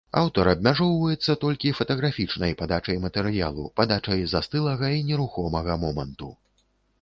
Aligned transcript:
Аўтар 0.19 0.47
абмяжоўваецца 0.51 1.35
толькі 1.43 1.73
фатаграфічнай 1.79 2.55
падачай 2.61 2.97
матэрыялу, 3.05 3.67
падачай 3.81 4.25
застылага 4.33 4.91
і 4.97 5.05
нерухомага 5.13 5.79
моманту. 5.85 6.33